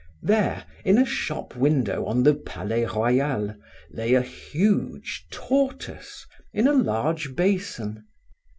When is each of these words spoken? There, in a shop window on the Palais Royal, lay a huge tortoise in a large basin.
There, 0.23 0.65
in 0.83 0.97
a 0.97 1.05
shop 1.05 1.55
window 1.55 2.05
on 2.05 2.23
the 2.23 2.33
Palais 2.33 2.85
Royal, 2.85 3.55
lay 3.91 4.15
a 4.15 4.23
huge 4.23 5.27
tortoise 5.29 6.25
in 6.51 6.67
a 6.67 6.73
large 6.73 7.35
basin. 7.35 8.07